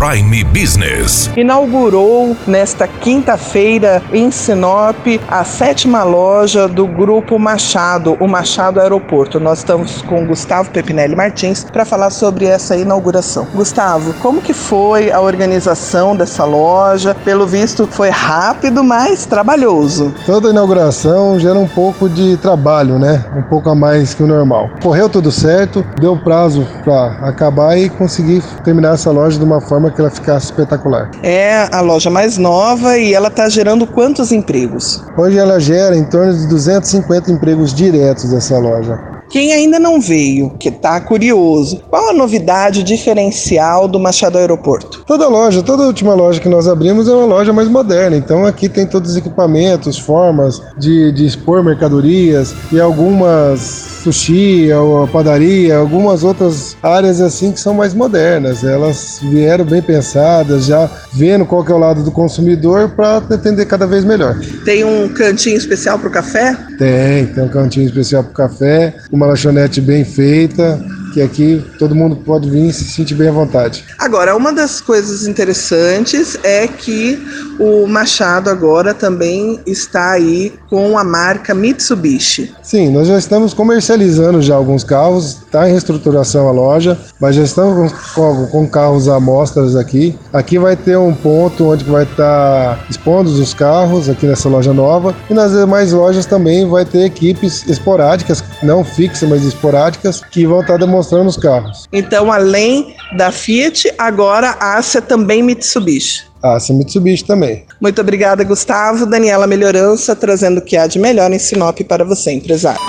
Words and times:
Prime 0.00 0.44
Business. 0.44 1.30
Inaugurou 1.36 2.34
nesta 2.46 2.88
quinta-feira 2.88 4.02
em 4.14 4.30
Sinop 4.30 4.96
a 5.28 5.44
sétima 5.44 6.02
loja 6.02 6.66
do 6.66 6.86
Grupo 6.86 7.38
Machado, 7.38 8.16
o 8.18 8.26
Machado 8.26 8.80
Aeroporto. 8.80 9.38
Nós 9.38 9.58
estamos 9.58 10.00
com 10.00 10.24
Gustavo 10.24 10.70
Pepinelli 10.70 11.14
Martins 11.14 11.64
para 11.64 11.84
falar 11.84 12.08
sobre 12.08 12.46
essa 12.46 12.74
inauguração. 12.78 13.46
Gustavo, 13.54 14.14
como 14.22 14.40
que 14.40 14.54
foi 14.54 15.10
a 15.10 15.20
organização 15.20 16.16
dessa 16.16 16.46
loja? 16.46 17.14
Pelo 17.22 17.46
visto 17.46 17.86
foi 17.86 18.08
rápido, 18.08 18.82
mas 18.82 19.26
trabalhoso. 19.26 20.14
Toda 20.24 20.48
inauguração 20.48 21.38
gera 21.38 21.58
um 21.58 21.68
pouco 21.68 22.08
de 22.08 22.38
trabalho, 22.38 22.98
né? 22.98 23.22
Um 23.36 23.42
pouco 23.42 23.68
a 23.68 23.74
mais 23.74 24.14
que 24.14 24.22
o 24.22 24.26
normal. 24.26 24.70
Correu 24.82 25.10
tudo 25.10 25.30
certo, 25.30 25.84
deu 26.00 26.16
prazo 26.16 26.66
para 26.82 27.18
acabar 27.20 27.76
e 27.76 27.90
conseguir 27.90 28.42
terminar 28.64 28.94
essa 28.94 29.10
loja 29.10 29.38
de 29.38 29.44
uma 29.44 29.60
forma 29.60 29.89
que 29.90 30.00
ela 30.00 30.10
ficasse 30.10 30.46
espetacular. 30.46 31.10
É 31.22 31.68
a 31.72 31.80
loja 31.80 32.10
mais 32.10 32.36
nova 32.36 32.98
e 32.98 33.14
ela 33.14 33.28
está 33.28 33.48
gerando 33.48 33.86
quantos 33.86 34.32
empregos? 34.32 35.00
Hoje 35.16 35.38
ela 35.38 35.58
gera 35.60 35.96
em 35.96 36.04
torno 36.04 36.32
de 36.32 36.48
250 36.48 37.30
empregos 37.30 37.74
diretos 37.74 38.30
dessa 38.30 38.58
loja. 38.58 39.09
Quem 39.30 39.52
ainda 39.52 39.78
não 39.78 40.00
veio, 40.00 40.50
que 40.58 40.68
está 40.68 41.00
curioso, 41.00 41.80
qual 41.88 42.10
a 42.10 42.12
novidade 42.12 42.82
diferencial 42.82 43.86
do 43.86 44.00
Machado 44.00 44.36
Aeroporto? 44.36 45.04
Toda 45.06 45.28
loja, 45.28 45.62
toda 45.62 45.84
última 45.84 46.14
loja 46.14 46.40
que 46.40 46.48
nós 46.48 46.66
abrimos 46.66 47.06
é 47.06 47.12
uma 47.12 47.26
loja 47.26 47.52
mais 47.52 47.68
moderna. 47.68 48.16
Então 48.16 48.44
aqui 48.44 48.68
tem 48.68 48.84
todos 48.84 49.12
os 49.12 49.16
equipamentos, 49.16 49.96
formas 49.96 50.60
de, 50.76 51.12
de 51.12 51.24
expor 51.24 51.62
mercadorias 51.62 52.52
e 52.72 52.80
algumas 52.80 54.00
sushi, 54.00 54.70
a 54.72 55.06
padaria, 55.06 55.76
algumas 55.76 56.24
outras 56.24 56.76
áreas 56.82 57.20
assim 57.20 57.52
que 57.52 57.60
são 57.60 57.74
mais 57.74 57.94
modernas. 57.94 58.64
Elas 58.64 59.20
vieram 59.22 59.64
bem 59.64 59.82
pensadas, 59.82 60.66
já 60.66 60.90
vendo 61.12 61.44
qual 61.44 61.64
que 61.64 61.70
é 61.70 61.74
o 61.74 61.78
lado 61.78 62.02
do 62.02 62.10
consumidor 62.10 62.90
para 62.90 63.18
atender 63.18 63.66
cada 63.66 63.86
vez 63.86 64.04
melhor. 64.04 64.38
Tem 64.64 64.84
um 64.84 65.08
cantinho 65.08 65.56
especial 65.56 65.98
para 65.98 66.08
o 66.08 66.12
café? 66.12 66.56
Tem, 66.78 67.26
tem 67.26 67.44
um 67.44 67.48
cantinho 67.48 67.86
especial 67.86 68.24
para 68.24 68.32
o 68.32 68.34
café, 68.34 68.94
uma 69.20 69.26
lanchonete 69.26 69.82
bem 69.82 70.02
feita 70.02 70.82
que 71.12 71.20
aqui 71.20 71.64
todo 71.78 71.94
mundo 71.94 72.16
pode 72.16 72.48
vir 72.48 72.68
e 72.68 72.72
se 72.72 72.84
sentir 72.84 73.14
bem 73.14 73.28
à 73.28 73.32
vontade. 73.32 73.84
Agora, 73.98 74.36
uma 74.36 74.52
das 74.52 74.80
coisas 74.80 75.26
interessantes 75.26 76.38
é 76.42 76.66
que 76.66 77.18
o 77.58 77.86
Machado 77.86 78.48
agora 78.48 78.94
também 78.94 79.60
está 79.66 80.12
aí 80.12 80.52
com 80.68 80.96
a 80.96 81.04
marca 81.04 81.54
Mitsubishi. 81.54 82.52
Sim, 82.62 82.90
nós 82.90 83.08
já 83.08 83.18
estamos 83.18 83.52
comercializando 83.52 84.40
já 84.40 84.54
alguns 84.54 84.84
carros, 84.84 85.38
está 85.44 85.68
em 85.68 85.72
reestruturação 85.72 86.48
a 86.48 86.52
loja, 86.52 86.98
mas 87.20 87.34
já 87.34 87.42
estamos 87.42 87.92
com, 88.14 88.46
com 88.46 88.68
carros 88.68 89.08
amostras 89.08 89.76
aqui. 89.76 90.16
Aqui 90.32 90.58
vai 90.58 90.76
ter 90.76 90.96
um 90.96 91.14
ponto 91.14 91.70
onde 91.70 91.84
vai 91.84 92.04
estar 92.04 92.76
tá 92.76 92.84
expondo 92.88 93.30
os 93.30 93.52
carros 93.52 94.08
aqui 94.08 94.26
nessa 94.26 94.48
loja 94.48 94.72
nova 94.72 95.14
e 95.28 95.34
nas 95.34 95.52
demais 95.52 95.92
lojas 95.92 96.26
também 96.26 96.68
vai 96.68 96.84
ter 96.84 97.04
equipes 97.04 97.66
esporádicas, 97.66 98.42
não 98.62 98.84
fixas, 98.84 99.28
mas 99.28 99.44
esporádicas, 99.44 100.22
que 100.30 100.46
vão 100.46 100.60
estar 100.60 100.74
tá 100.74 100.86
demonstrando 100.86 100.99
mostrando 101.00 101.28
os 101.28 101.36
carros. 101.36 101.88
Então, 101.90 102.30
além 102.30 102.94
da 103.16 103.32
Fiat, 103.32 103.90
agora 103.98 104.50
a 104.60 104.76
Ásia 104.76 105.00
também 105.00 105.42
Mitsubishi. 105.42 106.24
A 106.42 106.52
Ásia 106.52 106.74
Mitsubishi 106.74 107.24
também. 107.24 107.64
Muito 107.80 108.00
obrigada, 108.00 108.44
Gustavo. 108.44 109.06
Daniela 109.06 109.46
Melhorança, 109.46 110.14
trazendo 110.14 110.58
o 110.58 110.62
que 110.62 110.76
há 110.76 110.86
de 110.86 110.98
melhor 110.98 111.32
em 111.32 111.38
Sinop 111.38 111.80
para 111.80 112.04
você, 112.04 112.32
empresário. 112.32 112.80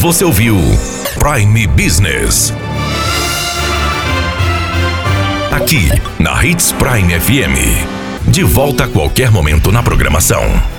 Você 0.00 0.24
ouviu 0.24 0.56
Prime 1.18 1.66
Business. 1.66 2.52
Aqui, 5.50 5.88
na 6.18 6.44
Hits 6.44 6.72
Prime 6.72 7.20
FM. 7.20 8.30
De 8.30 8.42
volta 8.44 8.84
a 8.84 8.88
qualquer 8.88 9.30
momento 9.30 9.70
na 9.72 9.82
programação. 9.82 10.77